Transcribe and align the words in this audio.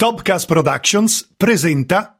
Topcast 0.00 0.46
Productions 0.46 1.34
presenta 1.36 2.18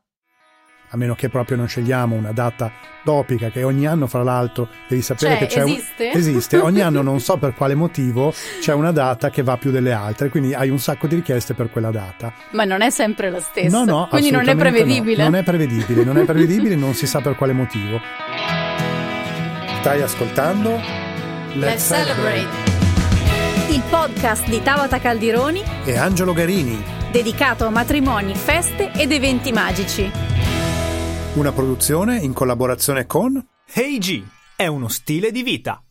a 0.90 0.96
meno 0.98 1.14
che 1.14 1.30
proprio 1.30 1.56
non 1.56 1.66
scegliamo 1.66 2.14
una 2.14 2.30
data 2.32 2.70
topica 3.02 3.48
che 3.48 3.62
ogni 3.62 3.86
anno 3.86 4.06
fra 4.06 4.22
l'altro 4.22 4.68
devi 4.86 5.00
sapere 5.00 5.38
Cioè, 5.38 5.38
che 5.38 5.46
c'è 5.46 5.62
esiste? 5.62 6.10
Un, 6.12 6.18
esiste 6.18 6.58
ogni 6.60 6.82
anno 6.82 7.00
non 7.00 7.20
so 7.20 7.38
per 7.38 7.54
quale 7.54 7.74
motivo 7.74 8.34
c'è 8.60 8.74
una 8.74 8.92
data 8.92 9.30
che 9.30 9.42
va 9.42 9.56
più 9.56 9.70
delle 9.70 9.92
altre 9.92 10.28
quindi 10.28 10.52
hai 10.52 10.68
un 10.68 10.78
sacco 10.78 11.06
di 11.06 11.14
richieste 11.14 11.54
per 11.54 11.70
quella 11.70 11.90
data 11.90 12.34
Ma 12.50 12.64
non 12.64 12.82
è 12.82 12.90
sempre 12.90 13.30
la 13.30 13.40
stessa. 13.40 13.82
no 13.82 13.90
no 13.90 14.08
Quindi 14.10 14.30
non 14.30 14.40
è 14.46 14.50
assolutamente 14.50 14.52
no. 14.52 14.84
prevedibile. 14.84 15.22
non 15.22 15.34
è 15.36 15.42
prevedibile 15.42 16.04
non 16.04 16.18
è 16.18 16.24
prevedibile 16.26 16.74
non 16.74 16.92
si 16.92 17.06
sa 17.06 17.22
per 17.22 17.34
quale 17.34 17.54
motivo 17.54 17.98
stai 19.80 20.02
ascoltando 20.02 20.78
Let's 21.54 21.86
celebrate. 21.88 22.46
Il 23.70 23.82
podcast 23.88 24.46
di 24.50 24.62
Tabata 24.62 24.98
Caldironi 24.98 25.62
e 25.86 25.96
Angelo 25.96 26.34
Garini 26.34 26.98
dedicato 27.10 27.66
a 27.66 27.70
matrimoni, 27.70 28.34
feste 28.34 28.92
ed 28.92 29.12
eventi 29.12 29.52
magici. 29.52 30.10
una 31.34 31.52
produzione 31.52 32.18
in 32.18 32.32
collaborazione 32.32 33.06
con 33.06 33.44
Hey 33.72 33.98
G 33.98 34.22
è 34.56 34.66
uno 34.66 34.88
stile 34.88 35.30
di 35.30 35.42
vita. 35.42 35.82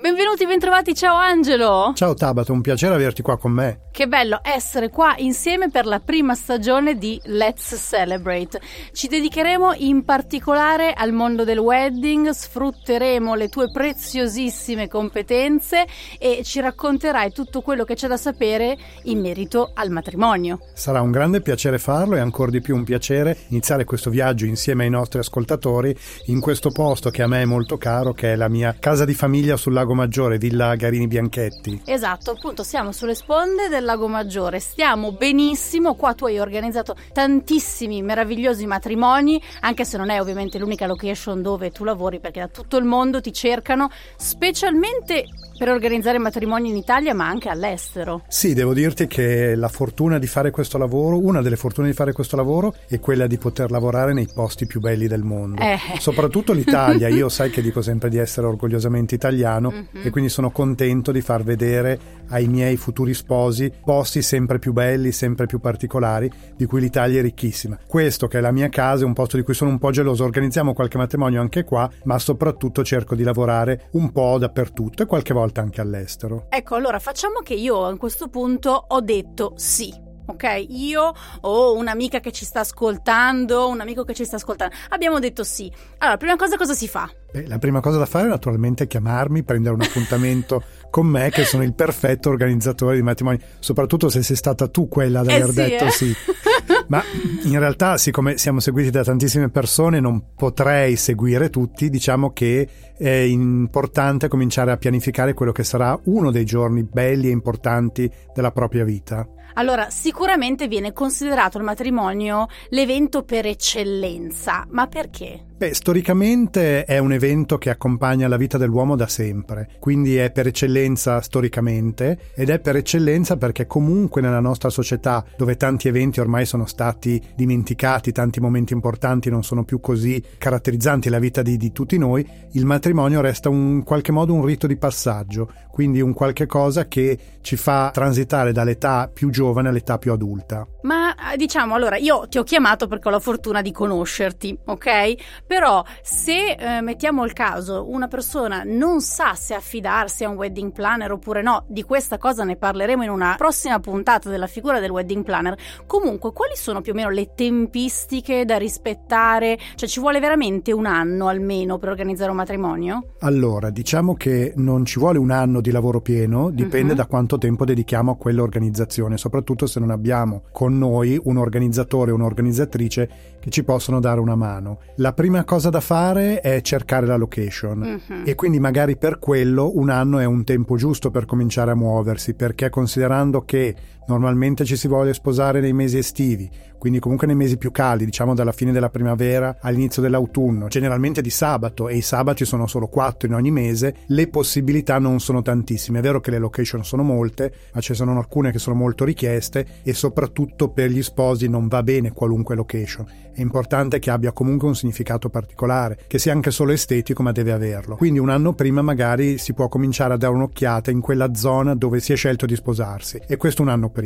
Benvenuti, 0.00 0.46
bentrovati, 0.46 0.94
ciao 0.94 1.16
Angelo! 1.16 1.90
ciao 1.92 2.14
Tabato 2.14 2.52
un 2.52 2.60
piacere 2.60 2.94
averti 2.94 3.20
qua 3.20 3.36
con 3.36 3.50
me 3.50 3.80
Che 3.90 4.06
bello 4.06 4.38
essere 4.44 4.90
qua 4.90 5.16
insieme 5.16 5.70
per 5.70 5.86
la 5.86 5.98
prima 5.98 6.36
stagione 6.36 6.96
di 6.96 7.20
Let's 7.24 7.76
Celebrate. 7.90 8.60
Ci 8.92 9.08
dedicheremo 9.08 9.72
in 9.78 10.04
particolare 10.04 10.92
al 10.92 11.10
mondo 11.10 11.42
del 11.42 11.58
wedding, 11.58 12.28
sfrutteremo 12.30 13.34
le 13.34 13.48
tue 13.48 13.72
preziosissime 13.72 14.86
competenze 14.86 15.84
e 16.16 16.42
ci 16.44 16.60
racconterai 16.60 17.32
tutto 17.32 17.60
quello 17.60 17.82
che 17.82 17.94
c'è 17.94 18.06
da 18.06 18.16
sapere 18.16 18.78
in 19.04 19.18
merito 19.18 19.72
al 19.74 19.90
matrimonio. 19.90 20.60
Sarà 20.74 21.00
un 21.00 21.10
grande 21.10 21.40
piacere 21.40 21.80
farlo 21.80 22.14
e 22.14 22.20
ancora 22.20 22.52
di 22.52 22.60
più 22.60 22.76
un 22.76 22.84
piacere 22.84 23.36
iniziare 23.48 23.82
questo 23.82 24.10
viaggio 24.10 24.44
insieme 24.44 24.84
ai 24.84 24.90
nostri 24.90 25.18
ascoltatori 25.18 25.92
in 26.26 26.38
questo 26.38 26.70
posto 26.70 27.10
che 27.10 27.22
a 27.22 27.26
me 27.26 27.42
è 27.42 27.46
molto 27.46 27.78
caro, 27.78 28.12
che 28.12 28.34
è 28.34 28.36
la 28.36 28.48
mia 28.48 28.76
casa 28.78 29.04
di 29.04 29.14
famiglia 29.14 29.56
sul 29.56 29.72
Lago 29.72 29.86
Maggiore, 29.94 30.38
Villa 30.38 30.74
Garini 30.74 31.06
Bianchetti. 31.06 31.82
Esatto, 31.84 32.32
appunto, 32.32 32.62
siamo 32.62 32.92
sulle 32.92 33.14
sponde 33.14 33.68
del 33.68 33.84
Lago 33.84 34.08
Maggiore, 34.08 34.60
stiamo 34.60 35.12
benissimo, 35.12 35.94
qua 35.94 36.14
tu 36.14 36.26
hai 36.26 36.38
organizzato 36.38 36.96
tantissimi 37.12 38.02
meravigliosi 38.02 38.66
matrimoni, 38.66 39.40
anche 39.60 39.84
se 39.84 39.96
non 39.96 40.10
è 40.10 40.20
ovviamente 40.20 40.58
l'unica 40.58 40.86
location 40.86 41.42
dove 41.42 41.70
tu 41.70 41.84
lavori, 41.84 42.20
perché 42.20 42.40
da 42.40 42.48
tutto 42.48 42.76
il 42.76 42.84
mondo 42.84 43.20
ti 43.20 43.32
cercano, 43.32 43.90
specialmente 44.16 45.24
per 45.58 45.68
organizzare 45.68 46.18
matrimoni 46.18 46.68
in 46.70 46.76
Italia, 46.76 47.14
ma 47.14 47.26
anche 47.28 47.48
all'estero. 47.48 48.22
Sì, 48.28 48.54
devo 48.54 48.72
dirti 48.72 49.06
che 49.08 49.54
la 49.56 49.68
fortuna 49.68 50.18
di 50.18 50.26
fare 50.26 50.50
questo 50.50 50.78
lavoro, 50.78 51.18
una 51.18 51.42
delle 51.42 51.56
fortune 51.56 51.88
di 51.88 51.94
fare 51.94 52.12
questo 52.12 52.36
lavoro 52.36 52.74
è 52.86 53.00
quella 53.00 53.26
di 53.26 53.36
poter 53.38 53.70
lavorare 53.70 54.12
nei 54.12 54.28
posti 54.32 54.66
più 54.66 54.80
belli 54.80 55.06
del 55.08 55.22
mondo. 55.22 55.60
Eh. 55.60 55.78
Soprattutto 55.98 56.52
l'Italia, 56.52 57.08
io 57.08 57.28
sai 57.28 57.50
che 57.50 57.60
dico 57.60 57.82
sempre 57.82 58.08
di 58.08 58.18
essere 58.18 58.46
orgogliosamente 58.46 59.14
italiano 59.14 59.70
Mhm. 59.70 59.86
e 60.04 60.10
quindi 60.10 60.30
sono 60.30 60.50
contento 60.50 61.10
di 61.12 61.20
far 61.20 61.42
vedere 61.42 61.98
ai 62.28 62.46
miei 62.46 62.76
futuri 62.76 63.14
sposi 63.14 63.72
posti 63.84 64.22
sempre 64.22 64.58
più 64.58 64.72
belli, 64.72 65.10
sempre 65.12 65.46
più 65.46 65.58
particolari, 65.58 66.30
di 66.56 66.66
cui 66.66 66.80
l'Italia 66.80 67.18
è 67.18 67.22
ricchissima. 67.22 67.78
Questo 67.86 68.28
che 68.28 68.38
è 68.38 68.40
la 68.40 68.52
mia 68.52 68.68
casa 68.68 69.02
è 69.02 69.06
un 69.06 69.12
posto 69.14 69.36
di 69.36 69.42
cui 69.42 69.54
sono 69.54 69.70
un 69.70 69.78
po' 69.78 69.90
geloso, 69.90 70.24
organizziamo 70.24 70.72
qualche 70.74 70.98
matrimonio 70.98 71.40
anche 71.40 71.64
qua, 71.64 71.90
ma 72.04 72.18
soprattutto 72.18 72.84
cerco 72.84 73.14
di 73.14 73.22
lavorare 73.22 73.88
un 73.92 74.12
po' 74.12 74.36
dappertutto 74.38 75.02
e 75.02 75.06
qualche 75.06 75.32
volta 75.32 75.46
anche 75.56 75.80
all'estero. 75.80 76.46
Ecco, 76.50 76.74
allora 76.74 76.98
facciamo 76.98 77.40
che 77.40 77.54
io 77.54 77.84
a 77.84 77.96
questo 77.96 78.28
punto 78.28 78.84
ho 78.88 79.00
detto 79.00 79.54
sì. 79.56 80.06
Ok, 80.30 80.66
io 80.68 81.10
ho 81.40 81.74
un'amica 81.74 82.20
che 82.20 82.32
ci 82.32 82.44
sta 82.44 82.60
ascoltando, 82.60 83.66
un 83.68 83.80
amico 83.80 84.04
che 84.04 84.12
ci 84.12 84.26
sta 84.26 84.36
ascoltando. 84.36 84.74
Abbiamo 84.90 85.18
detto 85.20 85.42
sì. 85.42 85.72
Allora, 85.98 86.18
prima 86.18 86.36
cosa 86.36 86.56
cosa 86.58 86.74
si 86.74 86.86
fa? 86.86 87.10
Beh, 87.32 87.46
la 87.46 87.58
prima 87.58 87.80
cosa 87.80 87.96
da 87.96 88.04
fare 88.04 88.28
naturalmente 88.28 88.84
è 88.84 88.86
chiamarmi, 88.86 89.42
prendere 89.42 89.74
un 89.74 89.80
appuntamento 89.80 90.62
con 90.90 91.06
me 91.06 91.30
che 91.30 91.44
sono 91.46 91.62
il 91.62 91.72
perfetto 91.74 92.28
organizzatore 92.28 92.96
di 92.96 93.02
matrimoni, 93.02 93.40
soprattutto 93.58 94.10
se 94.10 94.22
sei 94.22 94.36
stata 94.36 94.68
tu 94.68 94.86
quella 94.86 95.20
ad 95.20 95.30
Eh 95.30 95.34
aver 95.34 95.48
sì, 95.48 95.54
detto 95.54 95.84
eh. 95.86 95.90
sì. 95.90 96.14
Ma 96.88 97.02
in 97.44 97.58
realtà, 97.58 97.96
siccome 97.96 98.36
siamo 98.36 98.60
seguiti 98.60 98.90
da 98.90 99.02
tantissime 99.02 99.48
persone, 99.48 99.98
non 100.00 100.34
potrei 100.34 100.96
seguire 100.96 101.48
tutti, 101.48 101.88
diciamo 101.88 102.32
che 102.32 102.68
è 102.98 103.08
importante 103.08 104.28
cominciare 104.28 104.72
a 104.72 104.76
pianificare 104.76 105.32
quello 105.32 105.52
che 105.52 105.62
sarà 105.62 105.98
uno 106.04 106.32
dei 106.32 106.44
giorni 106.44 106.82
belli 106.82 107.28
e 107.28 107.32
importanti 107.32 108.10
della 108.34 108.50
propria 108.50 108.84
vita. 108.84 109.26
Allora, 109.54 109.90
sicuramente 109.90 110.68
viene 110.68 110.92
considerato 110.92 111.58
il 111.58 111.64
matrimonio 111.64 112.46
l'evento 112.70 113.24
per 113.24 113.46
eccellenza, 113.46 114.66
ma 114.70 114.86
perché? 114.86 115.46
Beh, 115.58 115.74
storicamente 115.74 116.84
è 116.84 116.98
un 116.98 117.12
evento 117.12 117.58
che 117.58 117.68
accompagna 117.68 118.28
la 118.28 118.36
vita 118.36 118.58
dell'uomo 118.58 118.94
da 118.94 119.08
sempre, 119.08 119.68
quindi 119.80 120.16
è 120.16 120.30
per 120.30 120.46
eccellenza 120.46 121.20
storicamente 121.20 122.30
ed 122.36 122.50
è 122.50 122.60
per 122.60 122.76
eccellenza 122.76 123.36
perché 123.36 123.66
comunque 123.66 124.20
nella 124.20 124.38
nostra 124.38 124.70
società, 124.70 125.24
dove 125.36 125.56
tanti 125.56 125.88
eventi 125.88 126.20
ormai 126.20 126.46
sono 126.46 126.64
stati 126.64 127.20
dimenticati, 127.34 128.12
tanti 128.12 128.38
momenti 128.38 128.72
importanti 128.72 129.30
non 129.30 129.42
sono 129.42 129.64
più 129.64 129.80
così 129.80 130.22
caratterizzanti 130.38 131.08
la 131.08 131.18
vita 131.18 131.42
di, 131.42 131.56
di 131.56 131.72
tutti 131.72 131.98
noi, 131.98 132.24
il 132.52 132.64
matrimonio 132.64 132.87
resta 133.20 133.48
un, 133.48 133.76
in 133.76 133.84
qualche 133.84 134.12
modo 134.12 134.34
un 134.34 134.44
rito 134.44 134.66
di 134.66 134.76
passaggio, 134.76 135.50
quindi 135.70 136.00
un 136.00 136.12
qualche 136.12 136.46
cosa 136.46 136.86
che 136.88 137.18
ci 137.40 137.56
fa 137.56 137.90
transitare 137.92 138.52
dall'età 138.52 139.10
più 139.12 139.30
giovane 139.30 139.68
all'età 139.68 139.98
più 139.98 140.12
adulta. 140.12 140.66
Ma 140.82 141.14
eh, 141.32 141.36
diciamo, 141.36 141.74
allora, 141.74 141.96
io 141.96 142.26
ti 142.28 142.38
ho 142.38 142.42
chiamato 142.42 142.86
perché 142.86 143.08
ho 143.08 143.10
la 143.10 143.20
fortuna 143.20 143.62
di 143.62 143.72
conoscerti, 143.72 144.58
ok? 144.66 145.44
Però 145.46 145.84
se 146.02 146.52
eh, 146.58 146.80
mettiamo 146.80 147.24
il 147.24 147.32
caso 147.32 147.88
una 147.88 148.08
persona 148.08 148.62
non 148.64 149.00
sa 149.00 149.34
se 149.34 149.54
affidarsi 149.54 150.24
a 150.24 150.28
un 150.28 150.36
wedding 150.36 150.72
planner 150.72 151.12
oppure 151.12 151.42
no, 151.42 151.64
di 151.68 151.82
questa 151.82 152.18
cosa 152.18 152.44
ne 152.44 152.56
parleremo 152.56 153.02
in 153.02 153.10
una 153.10 153.34
prossima 153.36 153.78
puntata 153.80 154.30
della 154.30 154.46
figura 154.46 154.80
del 154.80 154.90
wedding 154.90 155.24
planner. 155.24 155.56
Comunque, 155.86 156.32
quali 156.32 156.56
sono 156.56 156.80
più 156.80 156.92
o 156.92 156.94
meno 156.94 157.10
le 157.10 157.34
tempistiche 157.34 158.44
da 158.44 158.56
rispettare? 158.56 159.58
Cioè, 159.74 159.88
ci 159.88 160.00
vuole 160.00 160.20
veramente 160.20 160.72
un 160.72 160.86
anno 160.86 161.28
almeno 161.28 161.78
per 161.78 161.88
organizzare 161.88 162.30
un 162.30 162.36
matrimonio? 162.36 162.77
Allora, 163.20 163.70
diciamo 163.70 164.14
che 164.14 164.52
non 164.56 164.84
ci 164.84 164.98
vuole 164.98 165.18
un 165.18 165.30
anno 165.30 165.60
di 165.60 165.70
lavoro 165.70 166.00
pieno, 166.00 166.50
dipende 166.50 166.92
Mhm. 166.92 166.98
da 166.98 167.06
quanto 167.06 167.36
tempo 167.38 167.64
dedichiamo 167.64 168.12
a 168.12 168.16
quell'organizzazione, 168.16 169.16
soprattutto 169.16 169.66
se 169.66 169.80
non 169.80 169.90
abbiamo 169.90 170.42
con 170.52 170.76
noi 170.78 171.20
un 171.24 171.36
organizzatore 171.36 172.10
o 172.10 172.14
un'organizzatrice 172.14 173.08
che 173.40 173.50
ci 173.50 173.64
possono 173.64 174.00
dare 174.00 174.20
una 174.20 174.34
mano. 174.36 174.78
La 174.96 175.12
prima 175.12 175.44
cosa 175.44 175.70
da 175.70 175.80
fare 175.80 176.40
è 176.40 176.60
cercare 176.60 177.06
la 177.06 177.16
location. 177.16 177.78
Mhm. 177.78 178.22
E 178.24 178.34
quindi 178.34 178.58
magari 178.60 178.96
per 178.96 179.18
quello 179.18 179.76
un 179.76 179.90
anno 179.90 180.18
è 180.18 180.24
un 180.24 180.44
tempo 180.44 180.76
giusto 180.76 181.10
per 181.10 181.24
cominciare 181.26 181.70
a 181.72 181.76
muoversi, 181.76 182.34
perché 182.34 182.70
considerando 182.70 183.42
che 183.42 183.74
normalmente 184.08 184.64
ci 184.64 184.76
si 184.76 184.88
vuole 184.88 185.14
sposare 185.14 185.60
nei 185.60 185.72
mesi 185.72 185.98
estivi, 185.98 186.50
quindi 186.78 186.98
comunque 186.98 187.26
nei 187.26 187.36
mesi 187.36 187.58
più 187.58 187.70
caldi, 187.70 188.04
diciamo 188.04 188.34
dalla 188.34 188.52
fine 188.52 188.72
della 188.72 188.88
primavera 188.88 189.58
all'inizio 189.60 190.00
dell'autunno, 190.00 190.68
generalmente 190.68 191.20
di 191.20 191.30
sabato 191.30 191.88
e 191.88 191.96
i 191.96 192.00
sabati 192.00 192.44
sono 192.44 192.66
solo 192.66 192.86
quattro 192.86 193.28
in 193.28 193.34
ogni 193.34 193.50
mese, 193.50 193.96
le 194.06 194.28
possibilità 194.28 194.98
non 194.98 195.20
sono 195.20 195.42
tantissime. 195.42 195.98
È 195.98 196.02
vero 196.02 196.20
che 196.20 196.30
le 196.30 196.38
location 196.38 196.84
sono 196.84 197.02
molte, 197.02 197.52
ma 197.72 197.80
ci 197.80 197.94
sono 197.94 198.16
alcune 198.16 198.52
che 198.52 198.58
sono 198.58 198.76
molto 198.76 199.04
richieste 199.04 199.66
e 199.82 199.92
soprattutto 199.92 200.70
per 200.70 200.90
gli 200.90 201.02
sposi 201.02 201.48
non 201.48 201.68
va 201.68 201.82
bene 201.82 202.12
qualunque 202.12 202.54
location. 202.54 203.06
È 203.32 203.40
importante 203.40 203.98
che 203.98 204.10
abbia 204.10 204.32
comunque 204.32 204.66
un 204.66 204.74
significato 204.74 205.28
particolare, 205.28 205.98
che 206.06 206.18
sia 206.18 206.32
anche 206.32 206.50
solo 206.50 206.72
estetico, 206.72 207.22
ma 207.22 207.30
deve 207.30 207.52
averlo. 207.52 207.96
Quindi 207.96 208.18
un 208.18 208.30
anno 208.30 208.52
prima 208.52 208.82
magari 208.82 209.38
si 209.38 209.52
può 209.52 209.68
cominciare 209.68 210.14
a 210.14 210.16
dare 210.16 210.34
un'occhiata 210.34 210.90
in 210.90 211.00
quella 211.00 211.34
zona 211.34 211.74
dove 211.74 212.00
si 212.00 212.12
è 212.12 212.16
scelto 212.16 212.46
di 212.46 212.56
sposarsi 212.56 213.20
e 213.26 213.36
questo 213.36 213.62
un 213.62 213.68
anno 213.68 213.90
prima. 213.90 213.97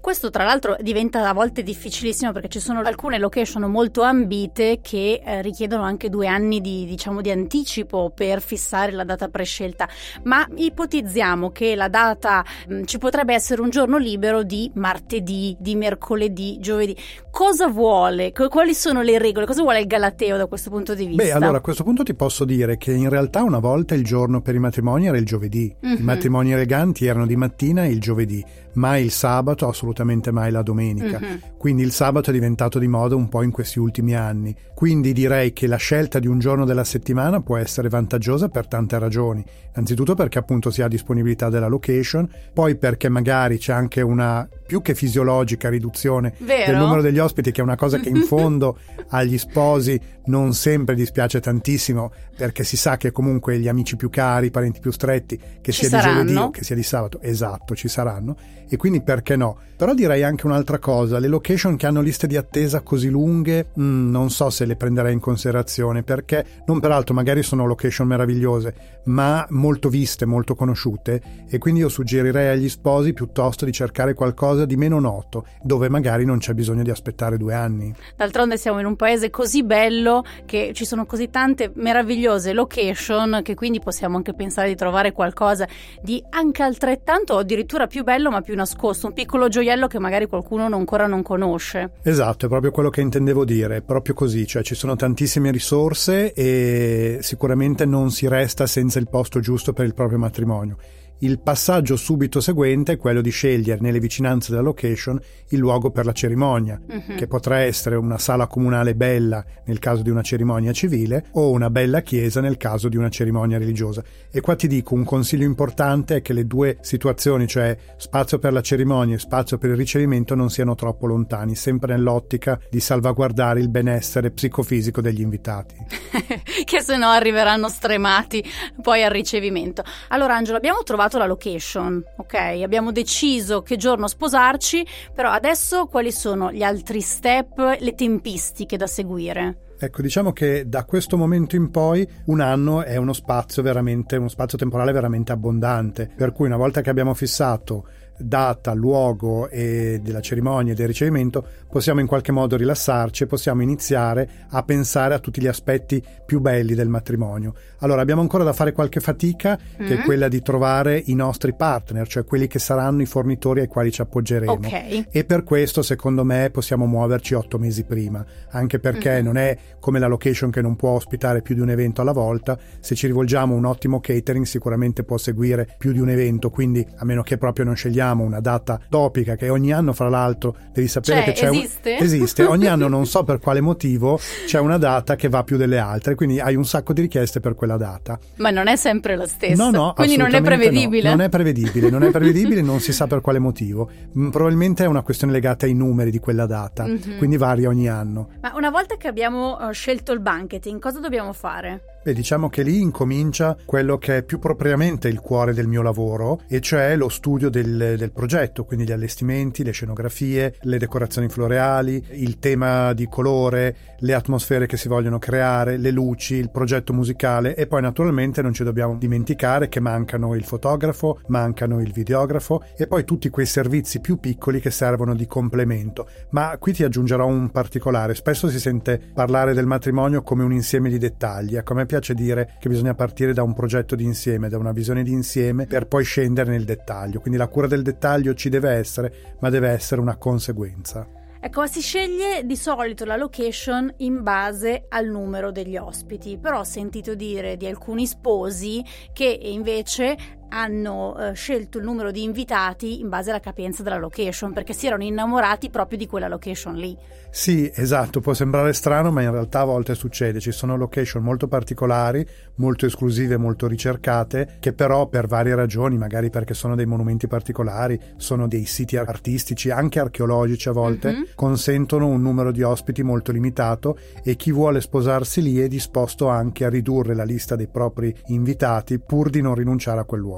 Questo 0.00 0.30
tra 0.30 0.44
l'altro 0.44 0.76
diventa 0.80 1.28
a 1.28 1.32
volte 1.32 1.62
difficilissimo 1.62 2.32
perché 2.32 2.48
ci 2.48 2.60
sono 2.60 2.80
alcune 2.80 3.18
location 3.18 3.62
molto 3.64 4.02
ambite 4.02 4.80
che 4.80 5.20
eh, 5.24 5.42
richiedono 5.42 5.82
anche 5.82 6.08
due 6.08 6.26
anni 6.26 6.60
di, 6.60 6.86
diciamo, 6.86 7.20
di 7.20 7.30
anticipo 7.30 8.10
per 8.14 8.40
fissare 8.40 8.92
la 8.92 9.04
data 9.04 9.28
prescelta. 9.28 9.88
Ma 10.24 10.46
ipotizziamo 10.54 11.50
che 11.50 11.74
la 11.74 11.88
data 11.88 12.44
mh, 12.68 12.84
ci 12.84 12.98
potrebbe 12.98 13.34
essere 13.34 13.60
un 13.60 13.70
giorno 13.70 13.98
libero 13.98 14.42
di 14.42 14.70
martedì, 14.74 15.56
di 15.58 15.74
mercoledì, 15.74 16.58
giovedì. 16.58 16.96
Cosa 17.38 17.68
vuole? 17.68 18.32
Qu- 18.32 18.48
Quali 18.48 18.74
sono 18.74 19.00
le 19.00 19.16
regole? 19.16 19.46
Cosa 19.46 19.62
vuole 19.62 19.78
il 19.78 19.86
Galateo 19.86 20.36
da 20.36 20.46
questo 20.46 20.70
punto 20.70 20.96
di 20.96 21.06
vista? 21.06 21.22
Beh, 21.22 21.30
allora 21.30 21.58
a 21.58 21.60
questo 21.60 21.84
punto 21.84 22.02
ti 22.02 22.12
posso 22.14 22.44
dire 22.44 22.76
che 22.78 22.90
in 22.90 23.08
realtà 23.08 23.44
una 23.44 23.60
volta 23.60 23.94
il 23.94 24.02
giorno 24.02 24.40
per 24.40 24.56
i 24.56 24.58
matrimoni 24.58 25.06
era 25.06 25.16
il 25.16 25.24
giovedì. 25.24 25.72
Mhm. 25.80 25.98
I 25.98 26.02
matrimoni 26.02 26.52
eleganti 26.52 27.06
erano 27.06 27.26
di 27.26 27.36
mattina 27.36 27.84
e 27.84 27.90
il 27.90 28.00
giovedì, 28.00 28.44
mai 28.72 29.04
il 29.04 29.12
sabato 29.12 29.36
sabato, 29.38 29.68
assolutamente 29.68 30.32
mai 30.32 30.50
la 30.50 30.62
domenica. 30.62 31.20
Mm-hmm. 31.20 31.36
Quindi 31.56 31.82
il 31.82 31.92
sabato 31.92 32.30
è 32.30 32.32
diventato 32.32 32.80
di 32.80 32.88
moda 32.88 33.14
un 33.14 33.28
po' 33.28 33.42
in 33.42 33.52
questi 33.52 33.78
ultimi 33.78 34.16
anni. 34.16 34.52
Quindi 34.74 35.12
direi 35.12 35.52
che 35.52 35.68
la 35.68 35.76
scelta 35.76 36.18
di 36.18 36.26
un 36.26 36.40
giorno 36.40 36.64
della 36.64 36.82
settimana 36.82 37.40
può 37.40 37.56
essere 37.56 37.88
vantaggiosa 37.88 38.48
per 38.48 38.66
tante 38.66 38.98
ragioni. 38.98 39.44
Innanzitutto 39.74 40.14
perché 40.14 40.38
appunto 40.38 40.70
si 40.70 40.82
ha 40.82 40.88
disponibilità 40.88 41.48
della 41.48 41.68
location, 41.68 42.28
poi 42.52 42.76
perché 42.76 43.08
magari 43.08 43.58
c'è 43.58 43.72
anche 43.72 44.00
una 44.00 44.48
più 44.68 44.82
che 44.82 44.94
fisiologica 44.94 45.70
riduzione 45.70 46.34
Vero? 46.40 46.70
del 46.70 46.78
numero 46.78 47.00
degli 47.00 47.18
ospiti, 47.18 47.52
che 47.52 47.62
è 47.62 47.64
una 47.64 47.74
cosa 47.74 47.98
che 47.98 48.10
in 48.10 48.20
fondo 48.28 48.76
agli 49.08 49.38
sposi 49.38 49.98
non 50.26 50.52
sempre 50.52 50.94
dispiace 50.94 51.40
tantissimo, 51.40 52.12
perché 52.36 52.64
si 52.64 52.76
sa 52.76 52.98
che 52.98 53.10
comunque 53.10 53.58
gli 53.58 53.66
amici 53.66 53.96
più 53.96 54.10
cari, 54.10 54.48
i 54.48 54.50
parenti 54.50 54.78
più 54.78 54.90
stretti, 54.90 55.40
che 55.62 55.72
Ci 55.72 55.86
sia 55.86 55.88
di 55.88 56.02
saranno. 56.02 56.18
giovedì 56.18 56.36
o 56.36 56.50
che 56.50 56.64
sia 56.64 56.76
di 56.76 56.82
sabato, 56.82 57.18
esatto, 57.22 57.74
ci 57.74 57.88
saranno, 57.88 58.36
e 58.68 58.76
quindi 58.76 59.00
perché 59.00 59.36
no? 59.36 59.56
Però 59.74 59.94
direi 59.94 60.22
anche 60.22 60.44
un'altra 60.44 60.78
cosa, 60.78 61.18
le 61.18 61.28
location 61.28 61.76
che 61.76 61.86
hanno 61.86 62.02
liste 62.02 62.26
di 62.26 62.36
attesa 62.36 62.82
così 62.82 63.08
lunghe, 63.08 63.68
mm, 63.80 64.10
non 64.10 64.28
so 64.28 64.50
se 64.50 64.66
le 64.66 64.76
prenderei 64.76 65.14
in 65.14 65.20
considerazione, 65.20 66.02
perché 66.02 66.44
non 66.66 66.78
peraltro 66.78 67.14
magari 67.14 67.42
sono 67.42 67.64
location 67.64 68.06
meravigliose, 68.06 68.74
ma 69.04 69.46
molto 69.50 69.88
viste, 69.88 70.26
molto 70.26 70.54
conosciute, 70.54 71.22
e 71.48 71.56
quindi 71.56 71.80
io 71.80 71.88
suggerirei 71.88 72.48
agli 72.50 72.68
sposi 72.68 73.14
piuttosto 73.14 73.64
di 73.64 73.72
cercare 73.72 74.12
qualcosa 74.12 74.57
di 74.64 74.76
meno 74.76 74.98
noto, 74.98 75.46
dove 75.62 75.88
magari 75.88 76.24
non 76.24 76.38
c'è 76.38 76.54
bisogno 76.54 76.82
di 76.82 76.90
aspettare 76.90 77.36
due 77.36 77.54
anni. 77.54 77.94
D'altronde 78.16 78.56
siamo 78.56 78.80
in 78.80 78.86
un 78.86 78.96
paese 78.96 79.30
così 79.30 79.62
bello 79.62 80.24
che 80.46 80.72
ci 80.74 80.84
sono 80.84 81.06
così 81.06 81.30
tante 81.30 81.70
meravigliose 81.74 82.52
location 82.52 83.40
che 83.42 83.54
quindi 83.54 83.80
possiamo 83.80 84.16
anche 84.16 84.34
pensare 84.34 84.68
di 84.68 84.74
trovare 84.74 85.12
qualcosa 85.12 85.66
di 86.02 86.22
anche 86.30 86.62
altrettanto 86.62 87.34
o 87.34 87.38
addirittura 87.38 87.86
più 87.86 88.02
bello 88.04 88.30
ma 88.30 88.40
più 88.40 88.54
nascosto, 88.54 89.06
un 89.08 89.12
piccolo 89.12 89.48
gioiello 89.48 89.86
che 89.86 89.98
magari 89.98 90.26
qualcuno 90.26 90.64
ancora 90.64 91.06
non 91.06 91.22
conosce. 91.22 91.92
Esatto, 92.02 92.46
è 92.46 92.48
proprio 92.48 92.70
quello 92.70 92.90
che 92.90 93.00
intendevo 93.00 93.44
dire, 93.44 93.76
è 93.76 93.82
proprio 93.82 94.14
così, 94.14 94.46
cioè 94.46 94.62
ci 94.62 94.74
sono 94.74 94.96
tantissime 94.96 95.50
risorse 95.50 96.32
e 96.32 97.18
sicuramente 97.20 97.84
non 97.84 98.10
si 98.10 98.28
resta 98.28 98.66
senza 98.66 98.98
il 98.98 99.08
posto 99.08 99.40
giusto 99.40 99.72
per 99.72 99.86
il 99.86 99.94
proprio 99.94 100.18
matrimonio. 100.18 100.76
Il 101.20 101.40
passaggio 101.40 101.96
subito 101.96 102.40
seguente 102.40 102.92
è 102.92 102.96
quello 102.96 103.20
di 103.20 103.30
scegliere 103.30 103.80
nelle 103.80 103.98
vicinanze 103.98 104.50
della 104.50 104.62
location 104.62 105.18
il 105.48 105.58
luogo 105.58 105.90
per 105.90 106.04
la 106.04 106.12
cerimonia, 106.12 106.80
Mhm. 106.86 107.16
che 107.16 107.26
potrà 107.26 107.58
essere 107.58 107.96
una 107.96 108.18
sala 108.18 108.46
comunale 108.46 108.94
bella 108.94 109.44
nel 109.64 109.80
caso 109.80 110.02
di 110.02 110.10
una 110.10 110.22
cerimonia 110.22 110.70
civile 110.72 111.26
o 111.32 111.50
una 111.50 111.70
bella 111.70 112.02
chiesa 112.02 112.40
nel 112.40 112.56
caso 112.56 112.88
di 112.88 112.96
una 112.96 113.08
cerimonia 113.08 113.58
religiosa. 113.58 114.00
E 114.30 114.40
qua 114.40 114.54
ti 114.54 114.68
dico 114.68 114.94
un 114.94 115.02
consiglio 115.04 115.44
importante 115.44 116.16
è 116.16 116.22
che 116.22 116.32
le 116.32 116.46
due 116.46 116.78
situazioni, 116.82 117.48
cioè 117.48 117.76
spazio 117.96 118.38
per 118.38 118.52
la 118.52 118.60
cerimonia 118.60 119.16
e 119.16 119.18
spazio 119.18 119.58
per 119.58 119.70
il 119.70 119.76
ricevimento, 119.76 120.36
non 120.36 120.50
siano 120.50 120.76
troppo 120.76 121.06
lontani, 121.06 121.56
sempre 121.56 121.94
nell'ottica 121.96 122.60
di 122.70 122.78
salvaguardare 122.78 123.58
il 123.58 123.70
benessere 123.70 124.30
psicofisico 124.30 125.00
degli 125.00 125.20
invitati. 125.22 125.74
che 126.64 126.80
se 126.80 126.96
no 126.96 127.08
arriveranno 127.08 127.68
stremati 127.68 128.44
poi 128.80 129.02
al 129.02 129.10
ricevimento. 129.10 129.82
Allora 130.08 130.36
Angelo, 130.36 130.56
abbiamo 130.58 130.82
trovato 130.84 131.06
la 131.16 131.26
location, 131.26 132.04
ok? 132.18 132.34
Abbiamo 132.62 132.92
deciso 132.92 133.62
che 133.62 133.76
giorno 133.76 134.06
sposarci, 134.06 134.86
però 135.14 135.30
adesso 135.30 135.86
quali 135.86 136.12
sono 136.12 136.52
gli 136.52 136.62
altri 136.62 137.00
step, 137.00 137.76
le 137.78 137.94
tempistiche 137.94 138.76
da 138.76 138.86
seguire? 138.86 139.68
Ecco, 139.80 140.02
diciamo 140.02 140.32
che 140.32 140.68
da 140.68 140.84
questo 140.84 141.16
momento 141.16 141.54
in 141.54 141.70
poi 141.70 142.06
un 142.26 142.40
anno 142.40 142.82
è 142.82 142.96
uno 142.96 143.12
spazio 143.12 143.62
veramente, 143.62 144.16
uno 144.16 144.28
spazio 144.28 144.58
temporale 144.58 144.90
veramente 144.90 145.30
abbondante, 145.30 146.10
per 146.16 146.32
cui 146.32 146.46
una 146.46 146.56
volta 146.56 146.80
che 146.80 146.90
abbiamo 146.90 147.14
fissato 147.14 147.86
data, 148.18 148.72
luogo 148.74 149.48
e 149.48 150.00
della 150.02 150.20
cerimonia 150.20 150.72
e 150.72 150.76
del 150.76 150.86
ricevimento, 150.88 151.44
possiamo 151.70 152.00
in 152.00 152.06
qualche 152.06 152.32
modo 152.32 152.56
rilassarci 152.56 153.22
e 153.22 153.26
possiamo 153.26 153.62
iniziare 153.62 154.28
a 154.50 154.62
pensare 154.62 155.14
a 155.14 155.18
tutti 155.18 155.40
gli 155.40 155.46
aspetti 155.46 156.02
più 156.26 156.40
belli 156.40 156.74
del 156.74 156.88
matrimonio. 156.88 157.54
Allora, 157.78 158.00
abbiamo 158.02 158.20
ancora 158.20 158.44
da 158.44 158.52
fare 158.52 158.72
qualche 158.72 159.00
fatica, 159.00 159.56
che 159.76 159.82
Mm. 159.82 159.98
è 159.98 160.02
quella 160.02 160.28
di 160.28 160.42
trovare 160.42 161.02
i 161.06 161.14
nostri 161.14 161.54
partner, 161.54 162.06
cioè 162.08 162.24
quelli 162.24 162.46
che 162.46 162.58
saranno 162.58 163.02
i 163.02 163.06
fornitori 163.06 163.60
ai 163.60 163.66
quali 163.66 163.90
ci 163.92 164.00
appoggeremo. 164.00 164.52
Ok. 164.52 165.06
E 165.10 165.24
per 165.24 165.44
questo, 165.44 165.82
secondo 165.82 166.24
me, 166.24 166.50
possiamo 166.50 166.86
muoverci 166.86 167.34
otto 167.34 167.58
mesi 167.58 167.84
prima, 167.84 168.24
anche 168.50 168.78
perché 168.78 169.18
Mhm. 169.18 169.24
non 169.24 169.36
è 169.36 169.56
come 169.78 169.98
la 169.98 170.06
location 170.06 170.50
che 170.50 170.60
non 170.60 170.76
può 170.76 170.90
ospitare 170.90 171.42
più 171.42 171.54
di 171.54 171.60
un 171.60 171.70
evento 171.70 172.00
alla 172.00 172.12
volta. 172.12 172.58
Se 172.80 172.94
ci 172.94 173.06
rivolgiamo 173.06 173.54
a 173.54 173.56
un 173.56 173.64
ottimo 173.64 174.00
catering, 174.00 174.44
sicuramente 174.44 175.04
può 175.04 175.16
seguire 175.18 175.68
più 175.78 175.92
di 175.92 176.00
un 176.00 176.08
evento, 176.10 176.50
quindi 176.50 176.84
a 176.96 177.04
meno 177.04 177.22
che 177.22 177.38
proprio 177.38 177.64
non 177.64 177.74
scegliamo 177.76 178.06
una 178.12 178.40
data 178.40 178.78
topica, 178.88 179.36
che 179.36 179.48
ogni 179.48 179.72
anno, 179.72 179.92
fra 179.92 180.08
l'altro, 180.08 180.56
devi 180.72 180.88
sapere 180.88 181.22
Cioè, 181.22 181.24
che 181.24 181.32
c'è 181.32 181.48
un- 181.48 181.56
esiste? 181.56 181.96
esiste. 181.98 182.44
Ogni 182.44 182.66
anno, 182.66 182.88
non 182.88 183.06
so 183.06 183.24
per 183.24 183.38
quale 183.38 183.60
motivo, 183.60 184.18
c'è 184.46 184.58
una 184.58 184.78
data 184.78 185.16
che 185.16 185.28
va 185.28 185.42
più 185.44 185.56
delle 185.56 185.78
altre, 185.78 186.14
quindi 186.14 186.40
hai 186.40 186.54
un 186.54 186.64
sacco 186.64 186.92
di 186.92 187.00
richieste 187.02 187.40
per 187.40 187.54
quella 187.54 187.76
data. 187.76 188.18
Ma 188.36 188.50
non 188.50 188.66
è 188.68 188.76
sempre 188.76 189.16
la 189.16 189.26
stessa. 189.26 189.62
No, 189.62 189.70
no, 189.70 189.92
Quindi 189.94 190.16
non 190.16 190.26
è 190.26 190.28
assolutamente 190.30 190.38
no. 190.40 190.56
prevedibile. 190.70 191.08
Non 191.10 191.20
è 191.20 191.28
prevedibile, 191.28 191.90
non 191.90 192.02
è 192.04 192.10
prevedibile, 192.10 192.62
non 192.62 192.80
si 192.80 192.92
sa 192.92 193.06
per 193.06 193.20
quale 193.20 193.38
motivo. 193.38 193.90
Mm, 194.18 194.30
Probabilmente 194.30 194.84
è 194.84 194.86
una 194.86 195.02
questione 195.02 195.32
legata 195.32 195.66
ai 195.66 195.74
numeri 195.74 196.10
di 196.10 196.18
quella 196.18 196.46
data, 196.46 196.84
Mhm. 196.86 197.18
quindi 197.18 197.36
varia 197.36 197.68
ogni 197.68 197.88
anno. 197.88 198.30
Ma 198.40 198.52
una 198.56 198.70
volta 198.70 198.96
che 198.96 199.06
abbiamo 199.06 199.58
eh, 199.60 199.72
scelto 199.72 200.12
il 200.12 200.20
banqueting, 200.20 200.80
cosa 200.80 200.98
dobbiamo 200.98 201.32
fare? 201.32 201.82
Beh, 202.02 202.14
diciamo 202.14 202.48
che 202.48 202.62
lì 202.62 202.80
incomincia 202.80 203.56
quello 203.64 203.98
che 203.98 204.18
è 204.18 204.22
più 204.22 204.38
propriamente 204.38 205.08
il 205.08 205.20
cuore 205.20 205.52
del 205.52 205.66
mio 205.66 205.82
lavoro, 205.82 206.40
e 206.48 206.60
cioè 206.60 206.96
lo 206.96 207.08
studio 207.08 207.50
del, 207.50 207.96
del 207.98 208.12
progetto, 208.12 208.64
quindi 208.64 208.86
gli 208.86 208.92
allestimenti, 208.92 209.64
le 209.64 209.72
scenografie, 209.72 210.54
le 210.60 210.78
decorazioni 210.78 211.28
floreali, 211.28 212.02
il 212.12 212.38
tema 212.38 212.92
di 212.92 213.08
colore, 213.08 213.76
le 213.98 214.14
atmosfere 214.14 214.66
che 214.66 214.76
si 214.76 214.88
vogliono 214.88 215.18
creare, 215.18 215.76
le 215.76 215.90
luci, 215.90 216.36
il 216.36 216.50
progetto 216.50 216.92
musicale 216.92 217.56
e 217.56 217.66
poi 217.66 217.82
naturalmente 217.82 218.42
non 218.42 218.52
ci 218.52 218.64
dobbiamo 218.64 218.96
dimenticare 218.96 219.68
che 219.68 219.80
mancano 219.80 220.34
il 220.34 220.44
fotografo, 220.44 221.20
mancano 221.26 221.80
il 221.80 221.92
videografo 221.92 222.62
e 222.76 222.86
poi 222.86 223.04
tutti 223.04 223.28
quei 223.28 223.46
servizi 223.46 224.00
più 224.00 224.18
piccoli 224.18 224.60
che 224.60 224.70
servono 224.70 225.14
di 225.14 225.26
complemento. 225.26 226.08
Ma 226.30 226.56
qui 226.58 226.72
ti 226.72 226.84
aggiungerò 226.84 227.26
un 227.26 227.50
particolare, 227.50 228.14
spesso 228.14 228.48
si 228.48 228.60
sente 228.60 229.00
parlare 229.12 229.52
del 229.52 229.66
matrimonio 229.66 230.22
come 230.22 230.44
un 230.44 230.52
insieme 230.52 230.88
di 230.88 230.98
dettagli, 230.98 231.56
ecco 231.56 231.72
a 231.72 231.76
piace 231.88 232.14
dire 232.14 232.54
che 232.60 232.68
bisogna 232.68 232.94
partire 232.94 233.32
da 233.32 233.42
un 233.42 233.54
progetto 233.54 233.96
di 233.96 234.04
insieme, 234.04 234.48
da 234.48 234.58
una 234.58 234.70
visione 234.70 235.02
di 235.02 235.10
insieme 235.10 235.66
per 235.66 235.88
poi 235.88 236.04
scendere 236.04 236.52
nel 236.52 236.64
dettaglio, 236.64 237.18
quindi 237.18 237.38
la 237.38 237.48
cura 237.48 237.66
del 237.66 237.82
dettaglio 237.82 238.34
ci 238.34 238.48
deve 238.48 238.70
essere, 238.70 239.36
ma 239.40 239.50
deve 239.50 239.70
essere 239.70 240.00
una 240.00 240.16
conseguenza. 240.16 241.04
Ecco, 241.40 241.66
si 241.66 241.80
sceglie 241.80 242.44
di 242.44 242.56
solito 242.56 243.04
la 243.04 243.14
location 243.14 243.92
in 243.98 244.24
base 244.24 244.86
al 244.88 245.06
numero 245.06 245.52
degli 245.52 245.76
ospiti, 245.76 246.36
però 246.36 246.60
ho 246.60 246.64
sentito 246.64 247.14
dire 247.14 247.56
di 247.56 247.66
alcuni 247.66 248.08
sposi 248.08 248.84
che 249.12 249.38
invece 249.42 250.37
hanno 250.48 251.16
eh, 251.18 251.32
scelto 251.34 251.78
il 251.78 251.84
numero 251.84 252.10
di 252.10 252.22
invitati 252.22 253.00
in 253.00 253.08
base 253.08 253.30
alla 253.30 253.40
capienza 253.40 253.82
della 253.82 253.98
location, 253.98 254.52
perché 254.52 254.72
si 254.72 254.86
erano 254.86 255.04
innamorati 255.04 255.70
proprio 255.70 255.98
di 255.98 256.06
quella 256.06 256.28
location 256.28 256.74
lì. 256.74 256.96
Sì, 257.30 257.70
esatto, 257.74 258.20
può 258.20 258.32
sembrare 258.32 258.72
strano, 258.72 259.10
ma 259.10 259.22
in 259.22 259.30
realtà 259.30 259.60
a 259.60 259.64
volte 259.64 259.94
succede. 259.94 260.40
Ci 260.40 260.50
sono 260.52 260.76
location 260.76 261.22
molto 261.22 261.46
particolari, 261.46 262.26
molto 262.56 262.86
esclusive, 262.86 263.36
molto 263.36 263.66
ricercate, 263.66 264.56
che 264.60 264.72
però 264.72 265.06
per 265.08 265.26
varie 265.26 265.54
ragioni, 265.54 265.98
magari 265.98 266.30
perché 266.30 266.54
sono 266.54 266.74
dei 266.74 266.86
monumenti 266.86 267.26
particolari, 267.26 268.00
sono 268.16 268.48
dei 268.48 268.64
siti 268.64 268.96
artistici, 268.96 269.70
anche 269.70 270.00
archeologici 270.00 270.68
a 270.68 270.72
volte, 270.72 271.10
Mhm. 271.12 271.26
consentono 271.34 272.06
un 272.06 272.22
numero 272.22 272.50
di 272.50 272.62
ospiti 272.62 273.02
molto 273.02 273.30
limitato 273.32 273.98
e 274.24 274.34
chi 274.36 274.50
vuole 274.50 274.80
sposarsi 274.80 275.42
lì 275.42 275.58
è 275.58 275.68
disposto 275.68 276.28
anche 276.28 276.64
a 276.64 276.70
ridurre 276.70 277.14
la 277.14 277.24
lista 277.24 277.56
dei 277.56 277.68
propri 277.68 278.14
invitati 278.28 278.98
pur 278.98 279.28
di 279.28 279.42
non 279.42 279.54
rinunciare 279.54 280.00
a 280.00 280.04
quel 280.04 280.20
luogo. 280.20 280.37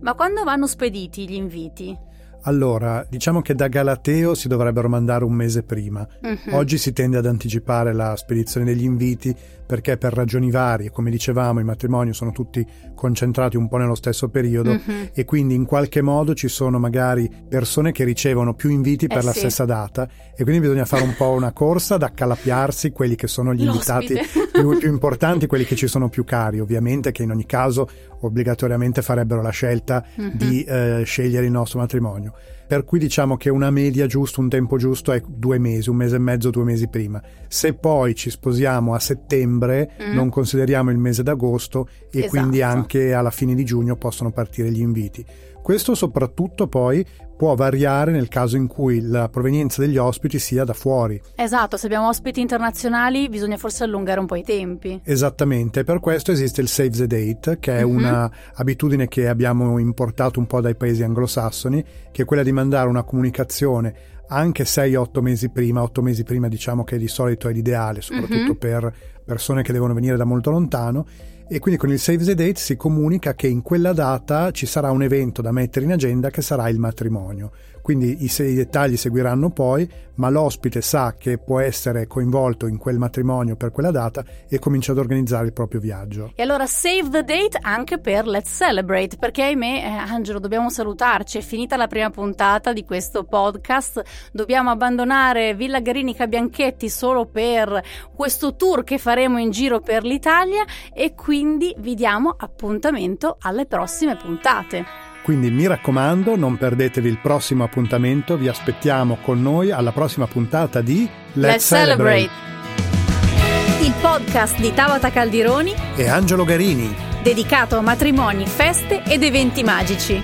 Ma 0.00 0.14
quando 0.14 0.44
vanno 0.44 0.66
spediti 0.66 1.28
gli 1.28 1.34
inviti? 1.34 1.96
Allora, 2.44 3.06
diciamo 3.08 3.40
che 3.40 3.54
da 3.54 3.68
Galateo 3.68 4.34
si 4.34 4.48
dovrebbero 4.48 4.88
mandare 4.88 5.24
un 5.24 5.32
mese 5.32 5.62
prima. 5.62 6.06
Mhm. 6.22 6.54
Oggi 6.54 6.76
si 6.76 6.92
tende 6.92 7.16
ad 7.18 7.26
anticipare 7.26 7.92
la 7.92 8.16
spedizione 8.16 8.66
degli 8.66 8.82
inviti 8.84 9.34
perché 9.64 9.96
per 9.96 10.12
ragioni 10.12 10.50
varie, 10.50 10.90
come 10.90 11.08
dicevamo, 11.10 11.60
i 11.60 11.64
matrimoni 11.64 12.12
sono 12.12 12.30
tutti 12.32 12.66
concentrati 12.94 13.56
un 13.56 13.68
po' 13.68 13.78
nello 13.78 13.94
stesso 13.94 14.28
periodo 14.28 14.72
Mhm. 14.72 15.10
e 15.14 15.24
quindi 15.24 15.54
in 15.54 15.64
qualche 15.64 16.02
modo 16.02 16.34
ci 16.34 16.48
sono 16.48 16.78
magari 16.78 17.30
persone 17.48 17.90
che 17.92 18.04
ricevono 18.04 18.54
più 18.54 18.68
inviti 18.70 19.06
per 19.06 19.18
Eh 19.18 19.22
la 19.22 19.32
sì. 19.32 19.38
stessa 19.38 19.64
data 19.64 20.06
e 20.36 20.42
quindi 20.42 20.60
bisogna 20.60 20.84
fare 20.84 21.04
un 21.04 21.14
po' 21.16 21.30
una 21.30 21.52
corsa 21.52 21.94
ad 21.94 22.02
accalappiarsi 22.02 22.90
quelli 22.90 23.14
che 23.14 23.28
sono 23.28 23.54
gli 23.54 23.62
invitati 23.64 24.14
L'ospite. 24.14 24.48
più, 24.52 24.78
più 24.78 24.90
importanti, 24.90 25.46
quelli 25.46 25.64
che 25.64 25.76
ci 25.76 25.86
sono 25.86 26.08
più 26.10 26.24
cari, 26.24 26.60
ovviamente 26.60 27.12
che 27.12 27.22
in 27.22 27.30
ogni 27.30 27.46
caso 27.46 27.88
obbligatoriamente 28.20 29.00
farebbero 29.00 29.40
la 29.40 29.50
scelta 29.50 30.04
Mhm. 30.16 30.30
di 30.36 30.64
eh, 30.64 31.02
scegliere 31.04 31.46
il 31.46 31.52
nostro 31.52 31.78
matrimonio. 31.78 32.31
Per 32.66 32.84
cui 32.84 32.98
diciamo 32.98 33.36
che 33.36 33.50
una 33.50 33.70
media 33.70 34.06
giusta, 34.06 34.40
un 34.40 34.48
tempo 34.48 34.78
giusto 34.78 35.12
è 35.12 35.22
due 35.26 35.58
mesi, 35.58 35.90
un 35.90 35.96
mese 35.96 36.16
e 36.16 36.20
mezzo, 36.20 36.48
due 36.50 36.64
mesi 36.64 36.88
prima. 36.88 37.20
Se 37.48 37.74
poi 37.74 38.14
ci 38.14 38.30
sposiamo 38.30 38.94
a 38.94 38.98
settembre, 38.98 39.90
Mm. 40.02 40.14
non 40.14 40.30
consideriamo 40.30 40.90
il 40.90 40.96
mese 40.98 41.22
d'agosto 41.22 41.86
e 42.10 42.18
Esatto. 42.20 42.28
quindi 42.30 42.62
anche 42.62 43.12
alla 43.12 43.30
fine 43.30 43.54
di 43.54 43.64
giugno 43.64 43.96
possono 43.96 44.30
partire 44.30 44.70
gli 44.70 44.80
inviti. 44.80 45.24
Questo 45.62 45.94
soprattutto 45.94 46.66
poi 46.66 47.04
può 47.42 47.56
variare 47.56 48.12
nel 48.12 48.28
caso 48.28 48.56
in 48.56 48.68
cui 48.68 49.00
la 49.00 49.28
provenienza 49.28 49.80
degli 49.80 49.96
ospiti 49.96 50.38
sia 50.38 50.62
da 50.62 50.74
fuori. 50.74 51.20
Esatto, 51.34 51.76
se 51.76 51.86
abbiamo 51.86 52.06
ospiti 52.06 52.40
internazionali 52.40 53.28
bisogna 53.28 53.56
forse 53.56 53.82
allungare 53.82 54.20
un 54.20 54.26
po' 54.26 54.36
i 54.36 54.44
tempi. 54.44 55.00
Esattamente, 55.02 55.82
per 55.82 55.98
questo 55.98 56.30
esiste 56.30 56.60
il 56.60 56.68
Save 56.68 56.90
the 56.90 57.06
Date, 57.08 57.58
che 57.58 57.78
è 57.78 57.84
mm-hmm. 57.84 57.96
una 57.96 58.30
abitudine 58.54 59.08
che 59.08 59.26
abbiamo 59.26 59.78
importato 59.78 60.38
un 60.38 60.46
po' 60.46 60.60
dai 60.60 60.76
paesi 60.76 61.02
anglosassoni, 61.02 61.84
che 62.12 62.22
è 62.22 62.24
quella 62.24 62.44
di 62.44 62.52
mandare 62.52 62.88
una 62.88 63.02
comunicazione 63.02 63.92
anche 64.28 64.62
6-8 64.62 65.20
mesi 65.20 65.48
prima, 65.50 65.82
8 65.82 66.00
mesi 66.00 66.22
prima 66.22 66.46
diciamo 66.46 66.84
che 66.84 66.96
di 66.96 67.08
solito 67.08 67.48
è 67.48 67.52
l'ideale, 67.52 68.02
soprattutto 68.02 68.36
mm-hmm. 68.36 68.52
per 68.52 68.94
persone 69.24 69.62
che 69.62 69.72
devono 69.72 69.94
venire 69.94 70.16
da 70.16 70.24
molto 70.24 70.52
lontano, 70.52 71.06
e 71.52 71.58
quindi 71.58 71.78
con 71.78 71.90
il 71.90 71.98
Save 71.98 72.24
the 72.24 72.34
Date 72.34 72.58
si 72.58 72.76
comunica 72.76 73.34
che 73.34 73.46
in 73.46 73.60
quella 73.60 73.92
data 73.92 74.50
ci 74.52 74.64
sarà 74.64 74.90
un 74.90 75.02
evento 75.02 75.42
da 75.42 75.52
mettere 75.52 75.84
in 75.84 75.92
agenda 75.92 76.30
che 76.30 76.40
sarà 76.40 76.66
il 76.70 76.78
matrimonio. 76.78 77.52
Quindi 77.82 78.24
i, 78.24 78.30
i 78.42 78.54
dettagli 78.54 78.96
seguiranno 78.96 79.50
poi, 79.50 79.88
ma 80.14 80.30
l'ospite 80.30 80.80
sa 80.80 81.14
che 81.18 81.38
può 81.38 81.58
essere 81.58 82.06
coinvolto 82.06 82.66
in 82.66 82.78
quel 82.78 82.98
matrimonio 82.98 83.56
per 83.56 83.72
quella 83.72 83.90
data 83.90 84.24
e 84.48 84.58
comincia 84.58 84.92
ad 84.92 84.98
organizzare 84.98 85.46
il 85.46 85.52
proprio 85.52 85.80
viaggio. 85.80 86.32
E 86.34 86.42
allora 86.42 86.66
save 86.66 87.08
the 87.10 87.24
date 87.24 87.58
anche 87.60 87.98
per 87.98 88.26
Let's 88.26 88.54
Celebrate, 88.56 89.16
perché 89.16 89.42
ahimè, 89.42 89.82
eh, 89.84 89.88
Angelo, 89.88 90.38
dobbiamo 90.38 90.70
salutarci, 90.70 91.38
è 91.38 91.40
finita 91.40 91.76
la 91.76 91.88
prima 91.88 92.10
puntata 92.10 92.72
di 92.72 92.84
questo 92.84 93.24
podcast, 93.24 94.02
dobbiamo 94.32 94.70
abbandonare 94.70 95.54
Villa 95.54 95.80
Garrinica 95.80 96.26
Bianchetti 96.26 96.88
solo 96.88 97.26
per 97.26 97.82
questo 98.14 98.54
tour 98.54 98.84
che 98.84 98.98
faremo 98.98 99.38
in 99.38 99.50
giro 99.50 99.80
per 99.80 100.04
l'Italia 100.04 100.64
e 100.94 101.14
quindi 101.14 101.74
vi 101.78 101.94
diamo 101.94 102.34
appuntamento 102.38 103.38
alle 103.40 103.66
prossime 103.66 104.16
puntate. 104.16 105.11
Quindi 105.22 105.52
mi 105.52 105.68
raccomando, 105.68 106.34
non 106.34 106.56
perdetevi 106.56 107.08
il 107.08 107.18
prossimo 107.18 107.62
appuntamento, 107.62 108.36
vi 108.36 108.48
aspettiamo 108.48 109.18
con 109.22 109.40
noi 109.40 109.70
alla 109.70 109.92
prossima 109.92 110.26
puntata 110.26 110.80
di 110.80 111.08
Let's, 111.34 111.52
Let's 111.52 111.66
Celebrate. 111.66 112.28
Celebrate. 112.28 113.84
Il 113.84 113.94
podcast 114.00 114.58
di 114.58 114.74
Tabata 114.74 115.12
Caldironi 115.12 115.74
e 115.94 116.08
Angelo 116.08 116.44
Garini, 116.44 116.92
dedicato 117.22 117.76
a 117.76 117.82
matrimoni, 117.82 118.46
feste 118.46 119.04
ed 119.04 119.22
eventi 119.22 119.62
magici. 119.62 120.20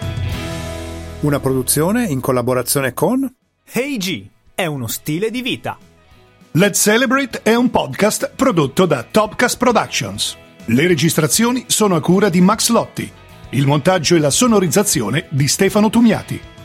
Una 1.21 1.39
produzione 1.39 2.07
in 2.07 2.21
collaborazione 2.21 2.93
con 2.93 3.33
Hey 3.71 3.99
G, 3.99 4.27
è 4.53 4.67
uno 4.67 4.89
stile 4.89 5.31
di 5.31 5.43
vita. 5.43 5.79
Let's 6.53 6.81
Celebrate 6.81 7.43
è 7.43 7.55
un 7.55 7.71
podcast 7.71 8.33
prodotto 8.35 8.85
da 8.85 9.07
Topcast 9.09 9.59
Productions. 9.59 10.37
Le 10.65 10.89
registrazioni 10.89 11.67
sono 11.69 11.95
a 11.95 12.01
cura 12.01 12.29
di 12.29 12.41
Max 12.41 12.71
Lotti 12.71 13.13
il 13.51 13.67
montaggio 13.67 14.17
e 14.17 14.19
la 14.19 14.31
sonorizzazione 14.31 15.27
di 15.31 15.49
Stefano 15.49 15.91
Tumiati. 15.91 16.58